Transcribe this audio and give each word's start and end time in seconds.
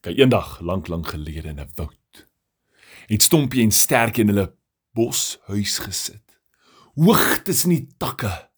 Kyk 0.00 0.16
eendag 0.16 0.60
lank 0.64 0.88
lank 0.88 1.10
gelede 1.12 1.48
in 1.48 1.60
'n 1.60 1.70
woud. 1.74 2.28
Het 3.06 3.22
Stompie 3.22 3.62
en 3.62 3.70
Sterkie 3.70 4.22
in 4.22 4.28
hulle 4.28 4.56
boshuis 4.92 5.78
gesit. 5.78 6.40
Hoog 6.94 7.42
tussen 7.42 7.70
die 7.70 7.86
takke 7.98 8.50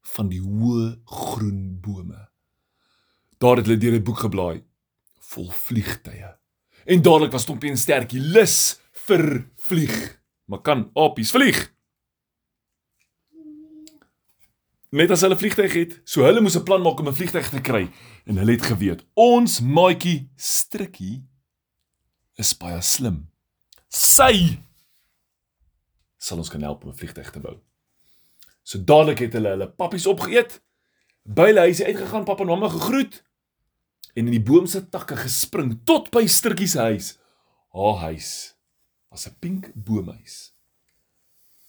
van 0.00 0.28
die 0.28 0.40
hoë 0.40 1.00
groen 1.04 1.80
bome. 1.80 2.28
Daar 3.38 3.56
het 3.56 3.66
hulle 3.66 3.78
deur 3.78 3.94
'n 3.94 4.02
boek 4.02 4.18
geblaai 4.18 4.64
vol 5.20 5.50
vliegtye. 5.50 6.38
En 6.84 7.02
dadelik 7.02 7.32
was 7.32 7.42
Stompie 7.42 7.70
en 7.70 7.78
Sterkie 7.78 8.20
lus 8.20 8.80
vir 8.92 9.50
vlieg. 9.56 10.22
Maar 10.44 10.60
kan 10.60 10.90
apies 10.94 11.30
vlieg? 11.30 11.71
Net 14.92 15.08
as 15.08 15.22
hulle 15.24 15.38
vliegtyg 15.40 15.72
het, 15.72 15.92
so 16.04 16.20
hulle 16.26 16.42
moes 16.44 16.56
'n 16.58 16.66
plan 16.68 16.82
maak 16.84 16.98
om 17.00 17.08
'n 17.08 17.16
vliegtyg 17.16 17.48
te 17.48 17.60
kry 17.64 17.88
en 18.26 18.36
hulle 18.36 18.52
het 18.52 18.62
geweet, 18.62 19.00
ons 19.16 19.60
maatjie 19.60 20.28
Strikkie 20.36 21.24
is 22.36 22.52
baie 22.52 22.80
slim. 22.82 23.30
Sy 23.88 24.60
sal 26.18 26.38
ons 26.38 26.50
kan 26.50 26.60
help 26.60 26.84
om 26.84 26.90
'n 26.90 26.94
vliegtyg 26.94 27.30
te 27.30 27.40
bou. 27.40 27.56
So 28.62 28.78
dadelik 28.78 29.18
het 29.18 29.32
hulle 29.32 29.48
hulle 29.48 29.68
pappies 29.70 30.06
opgeëet, 30.06 30.60
by 31.24 31.46
hulle 31.46 31.60
huisie 31.60 31.86
uitgegaan, 31.86 32.24
pappa 32.24 32.42
en 32.42 32.48
mamma 32.48 32.68
gegroet 32.68 33.22
en 34.14 34.26
in 34.26 34.30
die 34.30 34.42
boom 34.42 34.66
se 34.66 34.88
takke 34.88 35.16
gespring 35.16 35.80
tot 35.84 36.10
by 36.10 36.26
Strikkie 36.26 36.68
se 36.68 36.78
huis. 36.78 37.18
Haar 37.72 38.12
huis 38.12 38.56
was 39.08 39.26
'n 39.26 39.36
pink 39.40 39.72
boomhuis. 39.74 40.52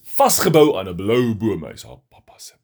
Vasgebou 0.01 0.75
aan 0.77 0.89
'n 0.89 0.95
blou 0.95 1.35
boomhuis, 1.35 1.83
haar 1.83 2.01
pappa 2.09 2.37
se 2.37 2.62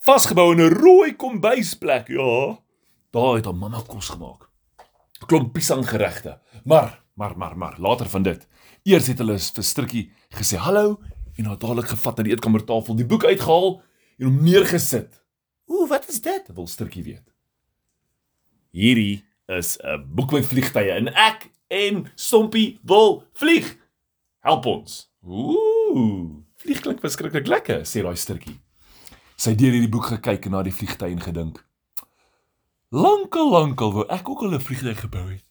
vasgebou 0.00 0.52
in 0.52 0.60
'n 0.60 0.74
rooi 0.74 1.16
kombuisplek. 1.16 2.08
Ja. 2.08 2.58
Daar 3.10 3.34
het 3.34 3.44
haar 3.44 3.54
mamma 3.54 3.82
kos 3.86 4.08
gemaak. 4.08 4.48
Klomp 5.26 5.52
piesanggeregte. 5.52 6.40
Maar, 6.64 7.02
maar, 7.14 7.36
maar, 7.36 7.56
maar, 7.56 7.76
later 7.78 8.08
van 8.08 8.22
dit. 8.22 8.48
Eers 8.82 9.06
het 9.06 9.18
hulle 9.18 9.38
vir 9.38 9.64
Strikkie 9.64 10.12
gesê 10.30 10.56
hallo 10.56 11.00
en 11.36 11.44
haar 11.44 11.58
dadelik 11.58 11.88
gevat 11.88 12.16
na 12.16 12.22
die 12.22 12.32
eetkamertafel, 12.32 12.96
die 12.96 13.06
boek 13.06 13.24
uitgehaal 13.24 13.82
en 14.18 14.26
hom 14.26 14.42
neergesit. 14.42 15.24
Ooh, 15.66 15.88
wat 15.88 16.08
is 16.08 16.20
dit? 16.20 16.48
Wil 16.54 16.66
Strikkie 16.66 17.02
weet. 17.02 17.32
Hierdie 18.70 19.24
is 19.46 19.78
'n 19.82 20.14
boek 20.14 20.32
met 20.32 20.46
vliegtye 20.46 20.92
en 20.92 21.08
ek 21.14 21.50
en 21.68 22.10
Stompie 22.14 22.78
wil 22.82 23.24
vlieg. 23.32 23.76
Help 24.38 24.66
ons. 24.66 25.10
Ooh, 25.22 26.40
vlieg 26.56 26.80
klink 26.80 27.00
verskriklik 27.00 27.46
lekker, 27.46 27.84
sê 27.84 28.02
daai 28.02 28.16
Strikkie. 28.16 28.60
Sy 29.40 29.54
het 29.54 29.60
deur 29.62 29.72
hierdie 29.72 29.88
boek 29.88 30.10
gekyk 30.10 30.50
en 30.50 30.52
na 30.52 30.60
die 30.66 30.74
vliegtye 30.74 31.14
en 31.14 31.22
gedink. 31.24 31.62
Lankal 32.92 33.48
lankal 33.54 33.94
wou 33.94 34.04
ek 34.12 34.28
ook 34.28 34.42
al 34.44 34.54
'n 34.54 34.60
vliegtuig 34.60 35.00
gebou 35.00 35.30
het. 35.30 35.46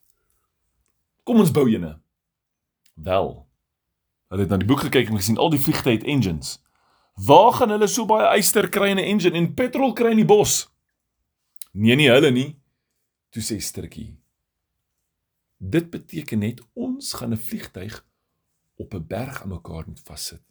Kom 1.24 1.40
ons 1.40 1.52
bou 1.52 1.66
eene. 1.70 2.00
Wel. 2.94 3.48
Hulle 4.30 4.42
het 4.42 4.50
na 4.50 4.58
die 4.58 4.68
boek 4.68 4.80
gekyk 4.86 5.10
en 5.10 5.18
gesien 5.18 5.38
al 5.38 5.50
die 5.50 5.60
vliegtye 5.60 5.98
het 5.98 6.04
engines. 6.04 6.62
Waar 7.16 7.54
gaan 7.54 7.70
hulle 7.70 7.88
so 7.88 8.06
baie 8.06 8.38
yster 8.38 8.70
kry 8.70 8.90
in 8.90 9.00
'n 9.00 9.10
engine 9.10 9.38
en 9.38 9.54
petrol 9.54 9.94
kry 9.94 10.12
in 10.12 10.22
die 10.22 10.26
bos? 10.26 10.70
Nee 11.72 11.96
nie 11.96 12.10
hulle 12.10 12.32
nie. 12.32 12.60
Toe 13.30 13.42
sê 13.42 13.60
Sturtjie. 13.60 14.20
Dit 15.58 15.90
beteken 15.90 16.40
net 16.40 16.62
ons 16.74 17.14
gaan 17.14 17.34
'n 17.34 17.38
vliegtuig 17.38 18.06
op 18.78 18.94
'n 18.94 19.08
berg 19.08 19.42
aan 19.42 19.50
mekaar 19.50 19.84
moet 19.88 20.02
vassit. 20.04 20.44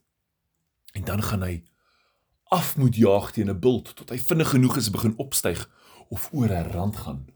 En 0.92 1.04
dan 1.04 1.22
gaan 1.22 1.42
hy 1.42 1.62
af 2.48 2.76
moet 2.76 2.96
jaag 2.96 3.30
teen 3.32 3.50
'n 3.50 3.60
bult 3.60 3.96
tot 3.96 4.10
hy 4.10 4.18
vinnig 4.18 4.50
genoeg 4.50 4.76
is 4.76 4.90
begin 4.90 5.16
opstyg 5.16 5.68
of 6.08 6.28
oor 6.32 6.48
'n 6.48 6.70
rand 6.72 6.96
gaan. 6.96 7.26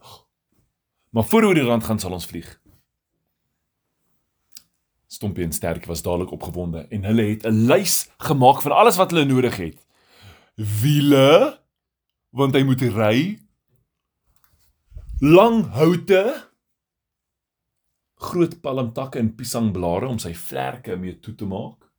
Maar 1.11 1.25
voor 1.25 1.45
oor 1.45 1.55
die 1.55 1.69
rand 1.69 1.85
gaan 1.85 1.99
sal 1.99 2.13
ons 2.13 2.27
vlieg. 2.27 2.61
Stompie 5.07 5.45
en 5.45 5.53
Sterk 5.53 5.85
was 5.85 6.03
dadelik 6.03 6.31
opgewonde 6.31 6.87
en 6.89 7.05
hulle 7.05 7.23
het 7.23 7.45
'n 7.47 7.67
lys 7.69 8.09
gemaak 8.17 8.63
van 8.63 8.73
alles 8.73 8.97
wat 8.97 9.11
hulle 9.11 9.25
nodig 9.25 9.57
het. 9.57 9.87
Wiele, 10.55 11.61
want 12.31 12.55
hy 12.55 12.63
moet 12.63 12.81
ry. 12.81 13.39
Lang 15.21 15.67
houte, 15.67 16.49
groot 18.15 18.61
palmtakke 18.61 19.19
en 19.19 19.35
piesangblare 19.35 20.07
om 20.07 20.19
sy 20.19 20.35
vlerke 20.35 20.97
mee 20.97 21.19
toe 21.21 21.35
te 21.35 21.47
maak 21.47 21.91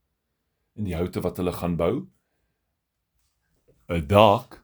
in 0.75 0.83
die 0.83 0.95
houte 0.95 1.21
wat 1.21 1.38
hulle 1.38 1.53
gaan 1.53 1.75
bou. 1.75 2.07
'n 3.95 4.07
dak 4.07 4.63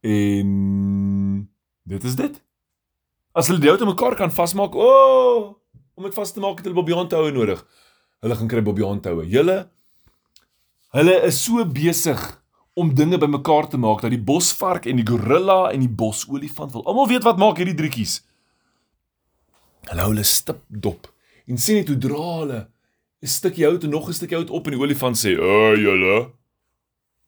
en 0.00 1.48
dit 1.82 2.04
is 2.04 2.16
dit. 2.16 2.42
As 3.32 3.48
hulle 3.48 3.60
die 3.60 3.70
auto 3.70 3.86
mekaar 3.86 4.16
kan 4.16 4.30
vasmaak, 4.30 4.74
o, 4.74 4.86
oh, 4.86 5.54
om 5.94 6.06
dit 6.06 6.14
vas 6.14 6.32
te 6.32 6.40
maak 6.40 6.58
het 6.58 6.66
hulle 6.66 6.78
bobbejaantoue 6.78 7.32
nodig. 7.34 7.60
Hulle 8.22 8.36
gaan 8.38 8.50
kry 8.50 8.62
bobbejaantoue. 8.62 9.26
Julle 9.30 9.58
hulle 10.96 11.14
is 11.28 11.42
so 11.44 11.64
besig 11.68 12.20
om 12.78 12.94
dinge 12.94 13.18
bymekaar 13.18 13.68
te 13.68 13.76
maak 13.76 14.00
dat 14.04 14.14
die 14.14 14.22
bosvark 14.22 14.86
en 14.86 14.96
die 15.00 15.06
gorilla 15.06 15.68
en 15.72 15.82
die 15.82 15.90
bosolifant 15.90 16.72
wil 16.72 16.86
almal 16.88 17.10
weet 17.10 17.26
wat 17.26 17.40
maak 17.40 17.58
hierdie 17.60 17.76
drietjies. 17.76 18.20
Hulle 19.90 20.04
hou 20.04 20.12
hulle 20.14 20.24
stip 20.26 20.62
dop 20.68 21.10
en 21.48 21.60
sien 21.60 21.80
net 21.80 21.90
hoe 21.90 21.98
dra 21.98 22.26
hulle 22.40 22.60
'n 23.18 23.26
stukkie 23.26 23.66
hout 23.66 23.84
en 23.84 23.90
nog 23.90 24.08
'n 24.08 24.14
stukkie 24.14 24.36
hout 24.38 24.50
op 24.50 24.66
en 24.66 24.72
die 24.72 24.80
olifant 24.80 25.18
sê: 25.18 25.34
"O, 25.34 25.42
oh, 25.42 25.74
julle, 25.76 26.30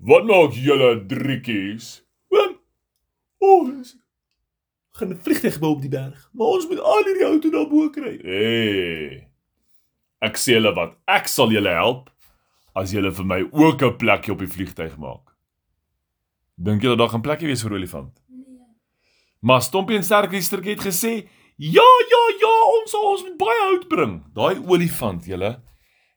Wat 0.01 0.25
maak 0.25 0.55
julle 0.57 0.95
drietjies? 1.07 2.01
Oom. 2.33 2.55
Ons 3.45 3.97
gaan 4.97 5.13
'n 5.13 5.21
vliegtuig 5.21 5.59
bou 5.61 5.75
op 5.75 5.81
die 5.81 5.93
berg, 5.93 6.31
maar 6.33 6.47
ons 6.47 6.69
moet 6.69 6.81
al 6.81 7.05
hierdie 7.05 7.25
hout 7.25 7.45
na 7.45 7.65
bo 7.69 7.91
kry. 7.91 8.17
Hey. 8.23 9.29
Ek 10.21 10.37
sê 10.37 10.57
julle 10.57 10.73
wat, 10.75 10.97
ek 11.07 11.29
sal 11.29 11.53
julle 11.53 11.69
help 11.69 12.11
as 12.75 12.93
julle 12.93 13.13
vir 13.13 13.25
my 13.25 13.41
ook 13.53 13.83
'n 13.83 13.97
plekjie 13.97 14.33
op 14.33 14.39
die 14.39 14.49
vliegtuig 14.49 14.97
maak. 14.99 15.37
Dink 16.57 16.83
julle 16.83 16.97
daar 16.97 17.09
gaan 17.09 17.23
plekkie 17.23 17.47
wees 17.49 17.63
vir 17.63 17.73
olifant? 17.73 18.13
Nee. 18.29 18.77
Maar 19.41 19.63
Stompie 19.63 19.97
en 19.97 20.05
Sterkiestertjie 20.05 20.77
het 20.77 20.85
gesê, 20.85 21.29
"Ja, 21.57 21.89
ja, 22.13 22.23
ja, 22.41 22.55
ons 22.77 22.91
sal 22.91 23.11
ons 23.11 23.23
met 23.23 23.37
baie 23.39 23.61
hout 23.69 23.89
bring." 23.89 24.25
Daai 24.35 24.57
olifant, 24.67 25.25
julle 25.25 25.63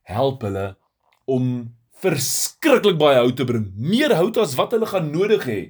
help 0.04 0.42
hulle 0.42 0.78
om 1.26 1.76
verskriklik 2.04 3.00
baie 3.00 3.22
hout 3.22 3.38
te 3.40 3.46
bring, 3.48 3.72
meer 3.76 4.14
hout 4.18 4.38
as 4.44 4.56
wat 4.60 4.76
hulle 4.76 4.90
gaan 4.90 5.12
nodig 5.14 5.48
hê. 5.50 5.62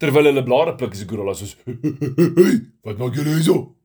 Terwyl 0.00 0.28
hulle 0.30 0.44
blare 0.44 0.76
pluk 0.76 0.96
is 0.96 1.04
die 1.04 1.08
gorilla 1.08 1.34
soos, 1.34 1.56
"Hey, 1.64 2.60
wat 2.84 2.98
maak 2.98 3.14
julle 3.16 3.36
hierso?" 3.36 3.76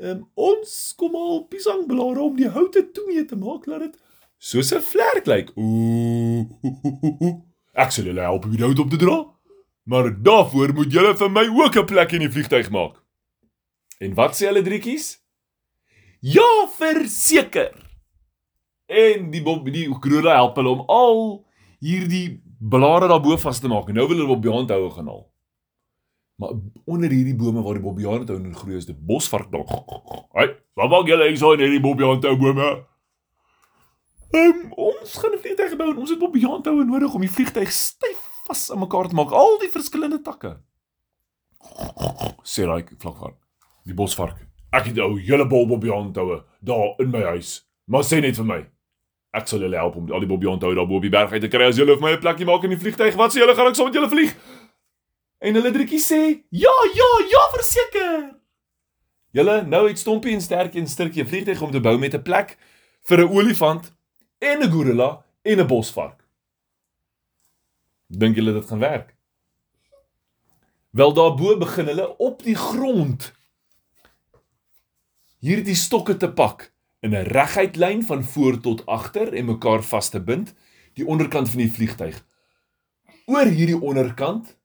Ehm 0.00 0.22
ons 0.34 0.94
kom 0.96 1.14
al 1.14 1.44
piesangblare 1.52 2.22
om 2.24 2.36
die 2.36 2.48
houte 2.48 2.86
toe 2.94 3.04
mee 3.06 3.24
te 3.28 3.36
maak 3.36 3.66
laat 3.68 3.80
dit 3.80 3.98
soos 4.38 4.72
'n 4.72 4.80
vlerk 4.80 5.26
lyk. 5.26 5.52
Ooh. 5.56 6.48
Ek 7.82 7.92
sal 7.92 8.08
julle 8.08 8.24
help 8.24 8.44
om 8.44 8.56
die 8.56 8.64
hout 8.64 8.78
op 8.78 8.90
te 8.90 8.96
dra. 8.96 9.18
Maar 9.90 10.22
daarvoor 10.22 10.72
moet 10.74 10.92
julle 10.92 11.16
vir 11.16 11.30
my 11.30 11.46
ook 11.48 11.76
'n 11.76 11.86
plek 11.86 12.12
in 12.12 12.24
die 12.24 12.32
vliegtuig 12.32 12.70
maak. 12.70 12.96
En 14.00 14.14
wat 14.14 14.34
sê 14.34 14.46
hulle 14.48 14.62
drietjies? 14.62 15.20
Ja, 16.20 16.66
verseker. 16.78 17.89
En 18.90 19.28
die 19.30 19.42
Bob 19.42 19.68
die 19.70 19.86
Gorilla 19.86 20.34
help 20.40 20.56
hulle 20.58 20.74
om 20.74 20.86
al 20.90 21.20
hierdie 21.78 22.40
blare 22.58 23.08
daarbo 23.08 23.36
vas 23.38 23.60
te 23.62 23.70
maak. 23.70 23.92
Nou 23.94 24.08
wil 24.10 24.24
hulle 24.24 24.34
op 24.34 24.42
Beyond 24.42 24.72
hou 24.74 24.88
gaan 24.90 25.06
haal. 25.06 25.30
Maar 26.40 26.56
onder 26.84 27.10
hierdie 27.10 27.36
bome 27.36 27.62
waar 27.62 27.76
die 27.76 27.84
Bobbiane 27.84 28.24
hou 28.24 28.38
en 28.38 28.54
groei 28.56 28.78
is 28.78 28.86
die 28.88 28.96
bosvark 28.96 29.50
nog. 29.52 29.68
Hey, 30.32 30.54
wat 30.78 30.88
maak 30.88 31.10
julle 31.10 31.26
hier 31.28 31.36
so 31.36 31.52
in 31.52 31.60
hierdie 31.66 31.82
hou 32.06 32.36
bome? 32.40 32.68
Um, 34.30 34.72
ons 34.72 35.16
gaan 35.18 35.34
'n 35.34 35.42
vliegtuig 35.42 35.76
bou 35.76 35.90
en 35.90 35.98
ons 35.98 36.10
het 36.10 36.18
Bobbiane 36.18 36.64
hou 36.64 36.84
nodig 36.84 37.14
om 37.14 37.20
die 37.20 37.30
vliegtuig 37.30 37.72
styf 37.72 38.26
vas 38.46 38.70
aan 38.70 38.78
mekaar 38.78 39.08
te 39.08 39.14
maak. 39.14 39.32
Al 39.32 39.58
die 39.58 39.68
verskillende 39.68 40.22
takke. 40.22 40.56
Sê 42.42 42.64
raai 42.64 42.84
vlakvark. 42.98 43.36
Die 43.84 43.94
bosvark. 43.94 44.38
Ek 44.72 44.86
het 44.86 44.98
ou 44.98 45.18
hele 45.18 45.46
bol 45.46 45.66
Bobbiane 45.66 46.12
hou 46.14 46.40
daar 46.60 46.94
in 46.98 47.10
my 47.10 47.22
huis. 47.22 47.66
Maar 47.84 48.02
sê 48.02 48.20
net 48.20 48.36
vir 48.36 48.46
my, 48.46 48.60
Ek 49.30 49.46
sal 49.46 49.62
julle 49.62 49.78
help 49.78 49.96
om 49.96 50.10
al 50.10 50.24
die 50.24 50.28
bobbie 50.28 50.50
onthou 50.50 50.72
daar 50.74 50.86
bo 50.86 50.98
op 50.98 51.06
die 51.06 51.12
berg 51.12 51.32
uit 51.32 51.42
te 51.44 51.48
kry 51.48 51.68
as 51.70 51.78
julle 51.78 51.94
vir 51.94 52.02
my 52.02 52.12
'n 52.16 52.20
plekkie 52.20 52.46
maak 52.46 52.64
in 52.64 52.70
die 52.70 52.82
vliegtyg. 52.82 53.14
Wat 53.14 53.32
sê 53.32 53.38
julle 53.38 53.54
gaan 53.54 53.68
ek 53.68 53.76
saam 53.76 53.86
met 53.86 53.94
julle 53.94 54.08
vlieg? 54.08 54.34
En 55.40 55.54
hulle 55.54 55.70
drietjie 55.70 56.00
sê, 56.00 56.42
"Ja, 56.50 56.76
ja, 56.94 57.10
ja, 57.30 57.42
verseker." 57.52 58.40
Julle 59.32 59.62
nou 59.62 59.88
het 59.88 59.98
Stompie 59.98 60.32
en 60.34 60.40
Sterkie 60.40 60.80
'n 60.82 60.86
stukkie 60.86 61.24
vliegtyg 61.24 61.62
om 61.62 61.70
te 61.70 61.80
bou 61.80 61.98
met 61.98 62.14
'n 62.14 62.22
plek 62.22 62.58
vir 63.02 63.18
'n 63.20 63.30
olifant 63.30 63.92
en 64.38 64.62
'n 64.62 64.70
gorilla 64.70 65.24
en 65.42 65.60
'n 65.60 65.66
bosvark. 65.66 66.26
Dink 68.08 68.36
julle 68.36 68.52
dit 68.52 68.66
gaan 68.66 68.78
werk? 68.78 69.14
Wel 70.90 71.12
daarbo 71.12 71.56
begin 71.56 71.86
hulle 71.86 72.16
op 72.18 72.42
die 72.42 72.56
grond 72.56 73.32
hierdie 75.38 75.76
stokke 75.76 76.16
te 76.16 76.32
pak 76.32 76.72
in 77.00 77.14
'n 77.14 77.28
reguit 77.32 77.76
lyn 77.76 78.02
van 78.02 78.24
voor 78.24 78.60
tot 78.60 78.86
agter 78.86 79.32
en 79.32 79.44
mekaar 79.44 79.82
vas 79.82 80.08
te 80.08 80.20
bind, 80.20 80.54
die 80.92 81.06
onderkant 81.06 81.48
van 81.48 81.58
die 81.58 81.72
vliegtyg. 81.72 82.24
Oor 83.24 83.46
hierdie 83.46 83.80
onderkant 83.80 84.58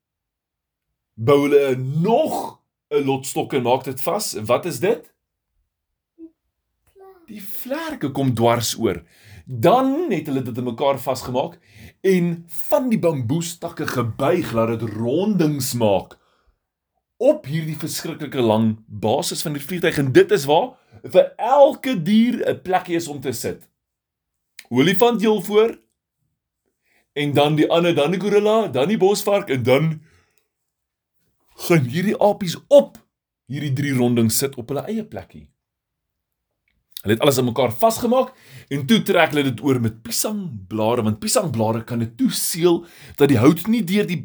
bou 1.13 1.41
hulle 1.41 1.75
nog 1.77 2.61
'n 2.89 3.03
lot 3.05 3.25
stokke 3.25 3.57
en 3.57 3.63
maak 3.63 3.83
dit 3.83 4.01
vas. 4.01 4.33
Wat 4.33 4.65
is 4.65 4.79
dit? 4.79 5.13
Die 7.25 7.41
vlerke 7.43 8.11
kom 8.11 8.33
dwars 8.33 8.77
oor. 8.77 9.03
Dan 9.45 10.11
het 10.11 10.25
hulle 10.25 10.41
dit 10.41 10.57
in 10.57 10.63
mekaar 10.63 10.99
vasgemaak 10.99 11.59
en 12.01 12.43
van 12.47 12.89
die 12.89 12.99
bamboestakke 12.99 13.87
gebuig 13.87 14.51
laat 14.51 14.79
dit 14.79 14.89
rondings 14.89 15.73
maak 15.73 16.17
op 17.17 17.45
hierdie 17.47 17.77
verskriklike 17.79 18.41
lang 18.41 18.73
basis 18.87 19.41
van 19.45 19.55
die 19.55 19.63
vliegtuig 19.63 19.97
en 20.01 20.11
dit 20.15 20.31
is 20.35 20.45
waar 20.49 20.75
vir 21.03 21.31
elke 21.37 21.95
dier 22.03 22.41
'n 22.43 22.61
plekkie 22.61 22.95
is 22.95 23.07
om 23.07 23.21
te 23.21 23.31
sit. 23.31 23.69
Olifant 24.69 25.21
heel 25.21 25.41
voor 25.41 25.79
en 27.13 27.33
dan 27.33 27.55
die 27.55 27.69
ander, 27.69 27.95
dan 27.95 28.11
die 28.11 28.19
gorilla, 28.19 28.67
dan 28.67 28.87
die 28.87 28.97
bosvark 28.97 29.49
en 29.49 29.63
dan 29.63 30.01
gaan 31.67 31.85
hierdie 31.87 32.17
apies 32.19 32.57
op 32.67 32.97
hierdie 33.47 33.73
drie 33.73 33.93
rondings 33.93 34.37
sit 34.37 34.55
op 34.55 34.69
hulle 34.69 34.85
eie 34.89 35.05
plekkie. 35.05 35.47
Hulle 37.05 37.13
het 37.13 37.21
alles 37.21 37.37
aan 37.37 37.45
mekaar 37.45 37.71
vasgemaak 37.71 38.33
en 38.73 38.85
toe 38.89 39.03
trek 39.05 39.29
hulle 39.29 39.43
dit 39.51 39.61
oor 39.61 39.79
met 39.79 40.01
piesangblare 40.01 41.05
want 41.05 41.19
piesangblare 41.21 41.83
kan 41.83 42.01
dit 42.01 42.17
toeseël 42.17 42.85
dat 43.19 43.29
die 43.29 43.37
hout 43.37 43.67
nie 43.67 43.83
deur 43.85 44.07
die 44.09 44.23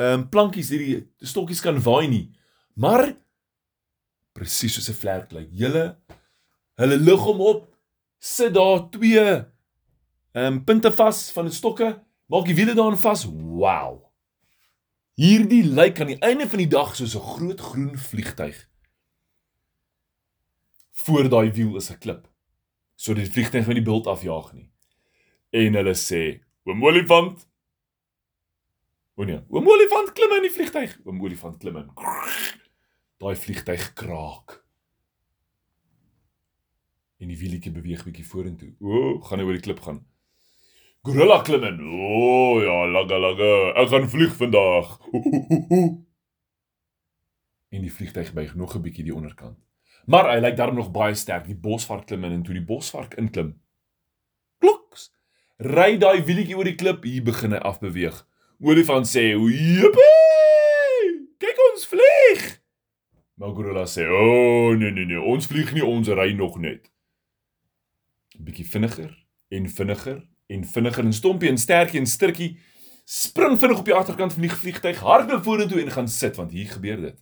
ehm 0.00 0.20
um, 0.20 0.28
plankies 0.32 0.70
hierdie 0.72 1.00
stokkies 1.20 1.60
kan 1.60 1.78
waai 1.84 2.08
nie. 2.08 2.26
Maar 2.80 3.10
presies 4.32 4.74
soos 4.74 4.88
'n 4.88 4.96
vlerk 4.96 5.32
lyk. 5.36 5.48
Julle 5.52 5.84
hulle 6.80 6.96
lig 6.96 7.20
hom 7.20 7.40
op, 7.40 7.66
sit 8.18 8.54
daar 8.54 8.88
twee 8.90 9.26
ehm 10.32 10.46
um, 10.46 10.64
punte 10.64 10.92
vas 10.92 11.30
van 11.32 11.44
die 11.50 11.54
stokke, 11.54 11.88
maak 12.26 12.46
die 12.46 12.54
wiele 12.54 12.74
daarin 12.74 12.96
vas. 12.98 13.26
Wow. 13.26 14.06
Hierdie 15.20 15.64
lyk 15.64 16.00
aan 16.00 16.14
die 16.14 16.22
einde 16.24 16.48
van 16.48 16.58
die 16.62 16.70
dag 16.70 16.96
soos 16.96 17.16
'n 17.16 17.28
groot 17.34 17.60
groen 17.60 17.98
vliegtyg. 17.98 18.56
Voor 21.04 21.28
daai 21.28 21.52
wiel 21.52 21.76
is 21.76 21.90
'n 21.90 21.98
klip. 21.98 22.28
So 22.96 23.14
die 23.14 23.30
vliegtyg 23.30 23.64
van 23.64 23.74
die 23.74 23.84
bult 23.84 24.06
afjaag 24.06 24.52
nie. 24.52 24.70
En 25.50 25.74
hulle 25.74 25.94
sê, 25.94 26.40
"Oom 26.64 26.84
olifant, 26.84 27.49
O 29.20 29.24
nee, 29.28 29.36
oom 29.52 29.66
olifant 29.68 30.14
klim 30.16 30.32
in 30.38 30.46
die 30.46 30.52
vliegtyg. 30.54 30.94
Oom 31.04 31.18
olifant 31.20 31.58
klim 31.60 31.76
in. 31.76 31.88
Daai 33.20 33.34
vliegtyg 33.36 33.90
kraak. 33.98 34.54
En 37.20 37.28
die 37.28 37.36
wielietjie 37.36 37.72
beweeg 37.74 38.00
bietjie 38.06 38.24
vorentoe. 38.24 38.70
O, 38.80 39.18
gaan 39.26 39.42
hy 39.42 39.44
oor 39.44 39.58
die 39.58 39.64
klip 39.66 39.82
gaan. 39.84 39.98
Gorilla 41.04 41.42
klim 41.44 41.66
in. 41.68 41.82
O 41.84 42.62
ja, 42.64 42.78
laga 42.94 43.18
laga. 43.20 43.50
Ek 43.82 43.92
gaan 43.92 44.08
vlieg 44.08 44.32
vandag. 44.40 44.96
En 47.70 47.84
die 47.84 47.92
vliegtyg 47.92 48.32
buig 48.34 48.56
nog 48.56 48.72
'n 48.74 48.82
bietjie 48.82 49.04
die 49.04 49.14
onderkant. 49.14 49.60
Maar 50.06 50.32
hy 50.32 50.40
lyk 50.40 50.56
darm 50.56 50.74
nog 50.80 50.90
baie 50.90 51.14
sterk. 51.14 51.44
Die 51.46 51.60
bosvark 51.68 52.06
klim 52.06 52.24
in 52.24 52.32
en 52.32 52.42
toe 52.42 52.56
die 52.56 52.64
bosvark 52.64 53.14
inklim. 53.20 53.52
Kloks. 54.58 55.12
Ry 55.60 55.98
daai 56.00 56.24
wielietjie 56.24 56.56
oor 56.56 56.64
die 56.64 56.74
klip, 56.74 57.04
hier 57.04 57.22
begin 57.22 57.52
hy 57.52 57.60
afbeweeg. 57.60 58.24
Olifant 58.62 59.06
sê, 59.06 59.32
"Jippie! 59.32 61.28
Kyk 61.38 61.58
ons 61.72 61.86
vlieg." 61.86 62.60
Maar 63.34 63.54
gorilla 63.54 63.86
sê, 63.86 64.04
"O, 64.06 64.12
oh, 64.12 64.76
nee 64.76 64.90
nee 64.90 65.06
nee, 65.06 65.20
ons 65.20 65.46
vlieg 65.46 65.72
nie, 65.72 65.84
ons 65.84 66.08
ry 66.08 66.32
nog 66.32 66.58
net." 66.58 66.92
Bietjie 68.38 68.66
vinniger 68.66 69.26
en 69.48 69.68
vinniger 69.68 70.28
en 70.46 70.64
vinniger 70.64 71.04
en 71.04 71.12
stompie 71.12 71.48
en 71.48 71.58
sterkie 71.58 72.00
en 72.00 72.06
sturkie 72.06 72.58
spring 73.04 73.58
vinnig 73.58 73.78
op 73.78 73.84
die 73.84 73.94
agterkant 73.94 74.32
van 74.32 74.42
die 74.42 74.50
vliegtyg, 74.50 75.00
hardloop 75.00 75.42
vorentoe 75.44 75.80
en 75.80 75.90
gaan 75.90 76.08
sit 76.08 76.36
want 76.36 76.52
hier 76.52 76.68
gebeur 76.68 77.00
dit. 77.00 77.18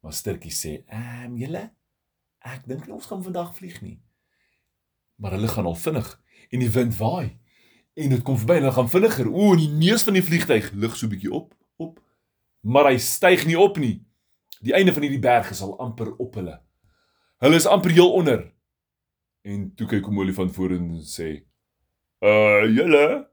Maar 0.00 0.12
sturkie 0.12 0.52
sê, 0.52 0.84
"Ehm, 0.86 1.36
julle, 1.36 1.74
ek 2.38 2.66
dink 2.66 2.86
nie 2.86 2.94
ons 2.94 3.06
gaan 3.06 3.22
vandag 3.22 3.56
vlieg 3.56 3.82
nie." 3.82 4.00
Maar 5.16 5.30
hulle 5.32 5.48
gaan 5.48 5.66
al 5.66 5.74
vinnig 5.74 6.22
en 6.50 6.58
die 6.58 6.70
wind 6.70 6.96
waai 6.96 7.41
en 7.94 8.08
dit 8.14 8.22
kom 8.22 8.38
verby 8.40 8.56
en 8.60 8.68
dan 8.68 8.72
gaan 8.72 8.90
vinniger. 8.90 9.28
O, 9.28 9.52
en 9.52 9.60
die 9.60 9.68
neus 9.68 10.04
van 10.06 10.16
die 10.16 10.24
vliegtyg 10.24 10.70
lig 10.72 10.96
so 10.96 11.10
bietjie 11.10 11.32
op, 11.32 11.52
op. 11.76 12.00
Maar 12.60 12.92
hy 12.92 12.98
styg 13.02 13.46
nie 13.48 13.58
op 13.58 13.78
nie. 13.82 14.00
Die 14.62 14.74
einde 14.76 14.94
van 14.94 15.02
hierdie 15.02 15.22
berg 15.22 15.50
is 15.50 15.62
al 15.64 15.74
amper 15.82 16.12
op 16.22 16.36
hulle. 16.38 16.60
Hulle 17.42 17.58
is 17.58 17.66
amper 17.66 17.90
heel 17.90 18.12
onder. 18.14 18.44
En 19.42 19.72
toe 19.74 19.88
kyk 19.90 20.06
hom 20.06 20.20
olifant 20.22 20.52
voor 20.54 20.76
en 20.76 20.86
sê: 21.02 21.42
"Uh, 22.22 22.68
julle 22.70 23.28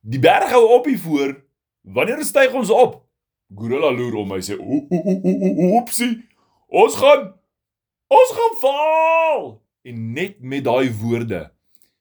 Die 0.00 0.20
berg 0.22 0.50
hou 0.54 0.64
op 0.78 0.86
hier 0.88 0.98
voor. 0.98 1.34
Wanneer 1.82 2.24
styg 2.24 2.54
ons 2.56 2.70
op?" 2.70 3.04
Gorilla 3.54 3.92
loer 3.92 4.14
om 4.14 4.28
my 4.28 4.40
sê: 4.40 4.56
"Oepsie. 4.56 6.24
Ons 6.68 6.96
gaan 6.96 7.34
ons 8.08 8.32
gaan 8.32 8.56
val." 8.60 9.62
En 9.82 10.12
net 10.12 10.40
met 10.40 10.64
daai 10.64 10.88
woorde 10.92 11.52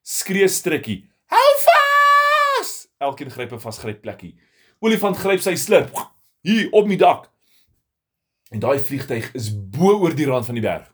skree 0.01 0.47
Strikkie: 0.47 1.09
Hou 1.27 1.49
vas! 1.65 2.87
Elkeen 2.97 3.31
gryp 3.31 3.51
'n 3.51 3.59
vasgryp 3.59 4.01
plekkie. 4.01 4.35
Olifant 4.79 5.17
gryp 5.17 5.41
sy 5.41 5.55
slurp 5.55 5.95
hier 6.41 6.71
op 6.71 6.87
die 6.87 6.97
dak. 6.97 7.31
En 8.49 8.59
daai 8.59 8.79
vliegtyg 8.79 9.33
is 9.35 9.51
bo 9.51 9.97
oor 9.99 10.15
die 10.15 10.25
rand 10.25 10.45
van 10.45 10.55
die 10.55 10.63
berg. 10.63 10.87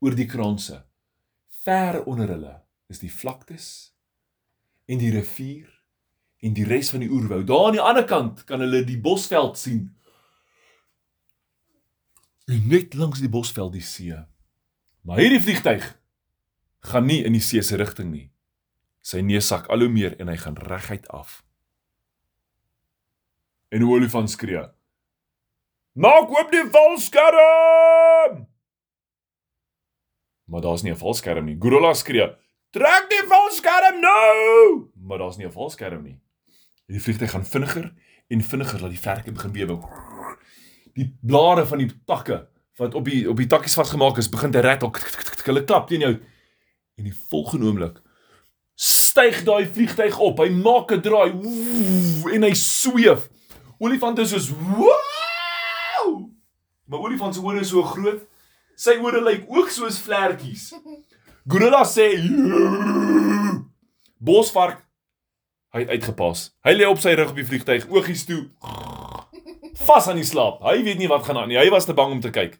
Oor 0.00 0.14
die 0.14 0.26
kranse. 0.26 0.84
Ver 1.64 2.04
onder 2.04 2.28
hulle 2.28 2.62
is 2.88 2.98
die 2.98 3.12
vlaktes 3.12 3.92
en 4.86 4.98
die 4.98 5.12
rivier 5.14 5.68
en 6.40 6.54
die 6.56 6.64
res 6.64 6.90
van 6.90 7.04
die 7.04 7.10
oerwoud. 7.10 7.46
Daar 7.46 7.66
aan 7.66 7.78
die 7.78 7.84
ander 7.84 8.04
kant 8.04 8.44
kan 8.44 8.60
hulle 8.60 8.84
die 8.84 8.98
bosveld 9.00 9.58
sien. 9.58 9.88
En 12.50 12.68
net 12.68 12.94
langs 12.94 13.20
die 13.20 13.30
bosveld 13.30 13.72
die 13.76 13.84
see. 13.84 14.16
Maar 15.06 15.22
hierdie 15.22 15.40
vliegtyg 15.40 15.84
gaan 16.90 17.06
nie 17.06 17.22
in 17.24 17.36
die 17.36 17.44
see 17.44 17.62
se 17.62 17.76
rigting 17.76 18.10
nie. 18.12 18.26
Sy 19.00 19.22
neus 19.24 19.46
sak 19.48 19.68
al 19.72 19.80
hoe 19.84 19.88
meer 19.92 20.16
en 20.20 20.28
hy 20.28 20.36
gaan 20.36 20.58
reguit 20.60 21.08
af. 21.08 21.40
En 23.70 23.80
die 23.80 23.88
olifant 23.88 24.30
skree: 24.30 24.62
"Maak 25.92 26.30
oop 26.30 26.50
die 26.52 26.66
valskerm!" 26.70 28.46
Maar 30.44 30.60
daar's 30.60 30.82
nie 30.82 30.92
'n 30.92 30.96
valskerm 30.96 31.44
nie. 31.44 31.56
Gorilla 31.58 31.94
skree: 31.94 32.36
"Trek 32.70 33.06
die 33.08 33.26
valskerm 33.28 34.00
nou!" 34.00 34.90
Maar 34.94 35.18
daar's 35.18 35.36
nie 35.36 35.46
'n 35.46 35.52
valskerm 35.52 36.02
nie. 36.02 36.20
Die 36.86 37.00
vliegtuig 37.00 37.30
gaan 37.30 37.46
vinniger 37.46 37.94
en 38.28 38.42
vinniger 38.42 38.80
laat 38.80 38.90
die 38.90 38.98
verke 38.98 39.32
begin 39.32 39.52
bewe. 39.52 39.78
Die 40.94 41.18
blare 41.22 41.66
van 41.66 41.78
die 41.78 41.90
takke 42.04 42.48
wat 42.76 42.94
op 42.94 43.04
die 43.04 43.28
op 43.30 43.36
die 43.36 43.46
takkies 43.46 43.74
vasgemaak 43.74 44.18
is, 44.18 44.28
begin 44.28 44.50
te 44.50 44.60
rattle. 44.60 44.90
Hulle 45.44 45.64
klap 45.64 45.88
teen 45.88 46.00
jou. 46.00 46.12
En 46.96 47.04
die 47.04 47.14
volgende 47.14 47.66
oomblik 47.66 48.02
styg 49.20 49.42
daai 49.44 49.66
vliegtyg 49.68 50.18
op. 50.18 50.38
Hy 50.40 50.48
maak 50.48 50.92
'n 50.92 51.00
draai 51.04 51.32
woef, 51.32 52.32
en 52.32 52.42
hy 52.42 52.54
sweef. 52.54 53.28
Olifant 53.78 54.18
is 54.18 54.30
soos 54.30 54.50
wow! 54.50 56.30
Maar 56.86 56.98
olifant 56.98 57.34
se 57.34 57.40
ore 57.40 57.60
is 57.60 57.68
so 57.68 57.82
groot. 57.82 58.22
Sy 58.76 58.96
ore 59.00 59.20
lyk 59.20 59.44
ook 59.48 59.68
soos 59.68 60.00
vlekkies. 60.00 60.74
Gorilla 61.46 61.84
sê 61.84 62.16
Bosvark 64.18 64.84
hy 65.72 65.80
het 65.80 65.88
uitgepas. 65.88 66.50
Hy 66.64 66.72
lê 66.74 66.86
op 66.88 66.98
sy 66.98 67.14
rug 67.14 67.30
op 67.30 67.36
die 67.36 67.46
vliegtyg, 67.46 67.86
oogies 67.88 68.24
toe. 68.24 68.48
Vas 69.86 70.08
aan 70.08 70.16
die 70.16 70.24
slaap. 70.24 70.62
Hy 70.62 70.82
weet 70.82 70.98
nie 70.98 71.08
wat 71.08 71.24
gaan 71.24 71.38
aan 71.38 71.48
nie. 71.48 71.58
Hy 71.58 71.70
was 71.70 71.86
te 71.86 71.94
bang 71.94 72.12
om 72.12 72.20
te 72.20 72.30
kyk. 72.30 72.58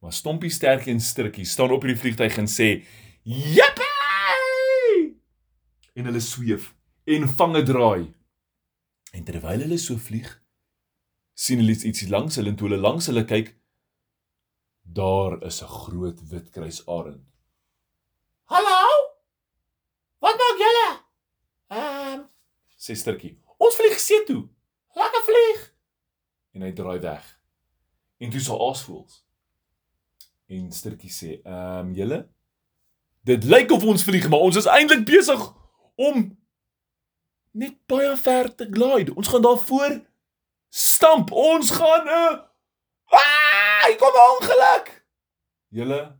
Maar 0.00 0.12
Stompie 0.12 0.50
Sterkie 0.50 0.92
en 0.92 1.00
Strikkie 1.00 1.44
staan 1.44 1.72
op 1.72 1.82
hierdie 1.82 2.00
vliegtyg 2.00 2.38
en 2.38 2.46
sê: 2.46 2.84
"Jippie!" 3.24 3.91
En 5.92 6.08
hulle 6.08 6.20
sweef 6.20 6.74
en 7.04 7.28
vange 7.28 7.62
draai. 7.62 8.12
En 9.12 9.24
terwyl 9.24 9.64
hulle 9.64 9.78
so 9.78 9.98
vlieg, 10.00 10.28
sien 11.34 11.60
hulle 11.60 11.74
iets 11.74 12.06
langs 12.08 12.38
hulle 12.38 12.52
en 12.52 12.56
toe 12.56 12.68
hulle 12.68 12.80
langs 12.80 13.08
hulle 13.10 13.24
kyk, 13.28 13.52
daar 14.82 15.38
is 15.46 15.62
'n 15.62 15.68
groot 15.68 16.28
wit 16.30 16.50
kruisarend. 16.50 17.24
"Hallo? 18.44 18.80
Wat 20.18 20.36
maak 20.42 20.58
julle?" 20.64 20.88
Ehm, 21.68 22.20
um, 22.20 22.28
sê 22.76 22.94
Sturkie. 22.96 23.38
"Ons 23.58 23.76
vlieg 23.76 23.98
see 23.98 24.24
toe. 24.24 24.48
Lekker 24.94 25.22
vlieg." 25.24 25.74
En 26.52 26.62
hy 26.62 26.72
draai 26.72 27.00
weg. 27.00 27.40
En 28.18 28.30
toe 28.30 28.40
sal 28.40 28.68
aasvoels. 28.68 29.24
En 30.46 30.72
Sturkie 30.72 31.10
sê, 31.10 31.40
"Ehm, 31.44 31.86
um, 31.86 31.94
julle 31.94 32.28
Dit 33.24 33.44
lyk 33.44 33.70
of 33.70 33.84
ons 33.84 34.02
vlieg, 34.02 34.28
maar 34.28 34.42
ons 34.42 34.56
is 34.56 34.66
eintlik 34.66 35.04
besig 35.06 35.61
om 35.94 36.38
net 37.52 37.76
baie 37.86 38.16
ver 38.16 38.54
te 38.54 38.68
glide. 38.70 39.14
Ons 39.14 39.28
gaan 39.28 39.42
daar 39.42 39.58
voor 39.58 40.00
stamp. 40.68 41.30
Ons 41.30 41.70
gaan 41.70 42.04
'n 42.04 42.08
uh, 42.08 42.38
ah, 43.12 43.88
ek 43.90 43.98
kom 43.98 44.16
ongeluk. 44.30 45.04
Julle 45.68 46.18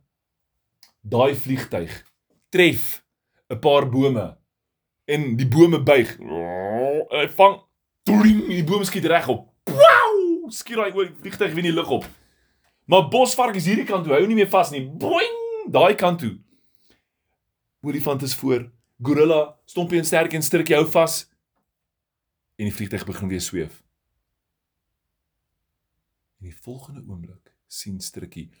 daai 1.01 1.35
vliegtyg 1.35 2.03
tref 2.49 3.03
'n 3.49 3.59
paar 3.59 3.89
bome 3.89 4.37
en 5.05 5.35
die 5.35 5.47
bome 5.47 5.83
buig. 5.83 6.17
Hy 7.09 7.27
vang 7.29 7.61
dring, 8.03 8.47
die 8.47 8.63
boom 8.63 8.83
skiet 8.83 9.05
reg 9.05 9.27
op. 9.27 9.49
Wow! 9.63 10.49
skiet 10.51 10.77
daai 10.77 10.93
oor 10.93 11.09
vliegtyg 11.21 11.53
weer 11.53 11.63
in 11.63 11.71
die 11.71 11.79
lug 11.79 11.89
op. 11.89 12.05
Maar 12.85 13.07
bosvark 13.07 13.55
is 13.55 13.67
hierdie 13.69 13.87
kant 13.87 14.03
toe, 14.05 14.15
hou 14.15 14.25
nie 14.27 14.35
meer 14.35 14.49
vas 14.51 14.71
nie. 14.73 14.83
Boing, 14.83 15.37
daai 15.71 15.95
kant 15.95 16.19
toe. 16.19 16.33
Olifant 17.83 18.21
is 18.21 18.35
voor. 18.35 18.67
Gorilla, 19.01 19.57
stompie 19.65 19.97
en 19.99 20.05
sterk 20.05 20.33
en 20.33 20.43
strikkie 20.43 20.75
hou 20.75 20.85
vas. 20.85 21.23
En 22.59 22.67
die 22.69 22.75
vliegtyg 22.75 23.05
begin 23.05 23.31
weer 23.31 23.41
sweef. 23.41 23.81
In 26.39 26.51
die 26.51 26.57
volgende 26.61 27.03
oomblik 27.07 27.53
sien 27.67 27.99
strikkie 28.01 28.51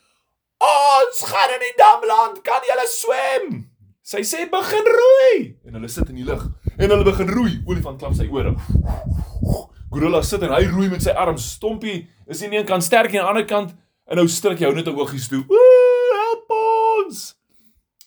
Ons 0.63 1.19
gaan 1.27 1.51
in 1.53 1.59
die 1.59 1.75
damland, 1.77 2.39
kan 2.45 2.63
julle 2.63 2.85
swem? 2.87 3.49
Sy 4.03 4.23
sê 4.27 4.45
begin 4.51 4.87
roei 4.87 5.35
en 5.63 5.77
hulle 5.77 5.89
sit 5.91 6.09
in 6.11 6.17
die 6.19 6.25
lug 6.27 6.43
en 6.73 6.89
hulle 6.89 7.05
begin 7.07 7.29
roei. 7.31 7.53
Olifant 7.67 7.99
klap 8.01 8.15
sy 8.17 8.27
ore. 8.31 8.51
Gorilla 9.93 10.23
sit 10.25 10.43
en 10.43 10.51
hy 10.55 10.63
roei 10.71 10.89
met 10.91 11.03
sy 11.05 11.13
arms. 11.15 11.45
Stompie 11.57 12.01
is 12.27 12.41
aan 12.43 12.55
die 12.55 12.59
een 12.59 12.67
kant 12.67 12.83
sterk 12.83 13.13
en 13.13 13.21
aan 13.21 13.27
die 13.27 13.31
ander 13.33 13.47
kant 13.47 13.75
en 14.09 14.19
nou 14.19 14.27
strik 14.31 14.59
jy 14.59 14.67
hou 14.67 14.75
net 14.75 14.87
'n 14.87 14.97
oogies 14.99 15.27
toe. 15.31 15.43
Ooh, 15.47 16.11
help 16.19 16.55
ons! 16.57 17.35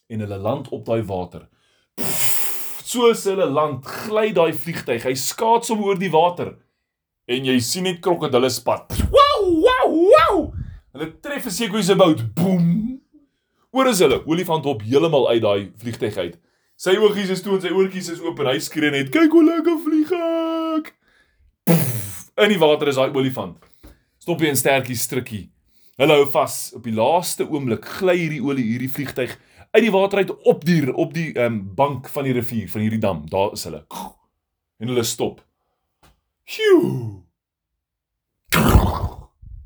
En 0.09 0.21
hulle 0.21 0.38
land 0.38 0.68
op 0.68 0.85
daai 0.85 1.02
water. 1.02 1.49
Soos 2.87 3.25
hulle 3.26 3.49
land, 3.50 3.83
gly 4.07 4.28
daai 4.31 4.52
vliegtyg. 4.55 5.02
Hy 5.09 5.14
skaats 5.19 5.73
om 5.75 5.81
oor 5.83 5.99
die 5.99 6.11
water. 6.12 6.52
En 7.26 7.49
jy 7.49 7.57
sien 7.59 7.83
net 7.83 7.99
krokodille 8.05 8.47
spat. 8.55 8.95
Wow, 9.11 9.49
wow, 9.64 9.97
wow! 10.12 10.37
Hulle 10.95 11.09
tref 11.19 11.49
'n 11.50 11.55
sekoe 11.57 11.83
se 11.83 11.97
bout. 11.99 12.23
Boem! 12.38 13.00
Oor 13.75 13.90
is 13.90 13.99
hulle. 13.99 14.21
Olifant 14.31 14.64
hop 14.64 14.85
heeltemal 14.87 15.26
uit 15.33 15.43
daai 15.43 15.73
vliegtyg 15.83 16.16
uit. 16.16 16.38
Sy 16.78 16.95
oogies 17.00 17.33
is 17.35 17.43
toe 17.43 17.57
en 17.57 17.64
sy 17.64 17.75
oortjies 17.75 18.12
is 18.12 18.23
oop 18.23 18.38
en 18.38 18.52
hy 18.52 18.59
skree 18.62 18.95
net: 18.95 19.11
"Kyk 19.11 19.35
hoe 19.35 19.45
lekker 19.45 19.83
vlieg 19.83 20.12
ek!" 20.12 20.95
Pff, 21.66 22.31
in 22.38 22.55
die 22.55 22.62
water 22.62 22.87
is 22.88 22.97
daai 22.97 23.11
olifant. 23.11 23.59
Stoppie 24.23 24.49
en 24.49 24.57
stertjie 24.57 24.95
strikkie. 24.95 25.50
Hulle 25.99 26.21
hou 26.21 26.26
vas. 26.31 26.71
Op 26.76 26.85
die 26.85 26.95
laaste 26.95 27.50
oomblik 27.50 27.85
gly 27.99 28.16
hierdie 28.16 28.43
olie 28.45 28.62
hierdie 28.62 28.93
vliegtyg 28.95 29.35
uit 29.76 29.85
die 29.85 29.92
water 29.92 30.18
uit 30.18 30.33
op 30.49 30.64
die 30.64 30.95
op 30.95 31.12
die 31.14 31.33
ehm 31.35 31.52
um, 31.52 31.75
bank 31.75 32.09
van 32.09 32.25
die 32.25 32.33
rivier 32.33 32.68
van 32.73 32.80
hierdie 32.80 33.02
dam. 33.02 33.25
Daar 33.28 33.52
is 33.52 33.64
hulle. 33.68 33.85
En 34.80 34.88
hulle 34.88 35.04
stop. 35.04 35.42
Sjoe. 36.45 37.23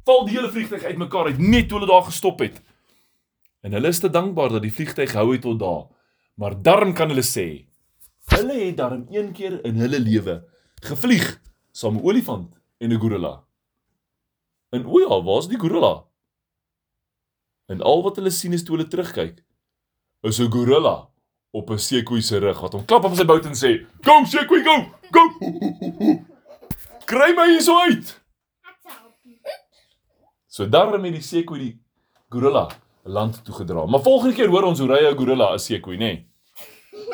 Val 0.05 0.25
die 0.26 0.35
hele 0.35 0.50
vliegtyg 0.50 0.85
uitmekaar 0.85 1.31
uit 1.31 1.38
net 1.38 1.69
toe 1.69 1.79
hulle 1.79 1.90
daar 1.90 2.09
gestop 2.09 2.40
het. 2.43 2.61
En 3.62 3.76
hulle 3.76 3.93
is 3.93 4.00
te 4.02 4.11
dankbaar 4.11 4.57
dat 4.57 4.64
die 4.64 4.73
vliegtyg 4.75 5.12
hou 5.14 5.29
het 5.33 5.45
tot 5.47 5.59
daar. 5.61 5.85
Maar 6.35 6.57
darm 6.62 6.95
kan 6.97 7.12
hulle 7.12 7.25
sê, 7.26 7.47
hulle 8.33 8.57
het 8.64 8.76
darm 8.79 9.05
een 9.12 9.33
keer 9.37 9.59
in 9.69 9.79
hulle 9.83 10.00
lewe 10.00 10.40
gevlieg 10.81 11.26
saam 11.73 11.99
'n 11.99 12.05
olifant 12.05 12.57
en 12.79 12.93
'n 12.93 13.00
gorilla. 13.00 13.45
En 14.71 14.87
o 14.87 14.99
ja, 14.99 15.23
waar's 15.23 15.49
die 15.49 15.59
gorilla? 15.59 16.05
En 17.67 17.81
al 17.81 18.02
wat 18.02 18.17
hulle 18.17 18.31
sien 18.31 18.52
is 18.52 18.64
toe 18.64 18.76
hulle 18.76 18.88
terugkyk, 18.88 19.45
is 20.23 20.39
'n 20.41 20.50
gorilla 20.50 21.09
op 21.50 21.71
'n 21.71 21.79
sekoe 21.79 22.21
se 22.21 22.39
rug 22.39 22.61
wat 22.61 22.73
hom 22.73 22.85
klap 22.85 23.05
op 23.05 23.15
sy 23.15 23.25
bout 23.25 23.47
en 23.47 23.55
sê, 23.55 23.87
"Go 24.03 24.25
sekoe, 24.25 24.62
go! 24.65 24.77
Go! 25.11 25.23
Kry 27.05 27.35
my 27.35 27.47
hier 27.50 27.62
so 27.62 27.79
uit!" 27.81 28.21
So 30.47 30.69
daarom 30.69 31.05
het 31.05 31.12
die 31.12 31.23
sekoe 31.23 31.59
die 31.59 31.81
gorilla 32.29 32.69
land 33.05 33.45
toe 33.45 33.55
gedra. 33.55 33.87
Maar 33.87 34.03
volgende 34.03 34.35
keer 34.35 34.49
hoor 34.49 34.62
ons 34.62 34.79
hoe 34.79 34.89
ry 34.89 35.07
'n 35.07 35.17
gorilla 35.17 35.53
'n 35.53 35.59
sekoe, 35.59 35.95
nê? 35.95 35.99
Nee. 35.99 36.30